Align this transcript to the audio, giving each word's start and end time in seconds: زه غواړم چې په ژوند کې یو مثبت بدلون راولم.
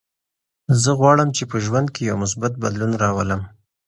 زه 0.81 0.89
غواړم 0.99 1.29
چې 1.37 1.43
په 1.51 1.57
ژوند 1.65 1.87
کې 1.95 2.01
یو 2.09 2.17
مثبت 2.23 2.53
بدلون 2.63 2.91
راولم. 3.03 3.41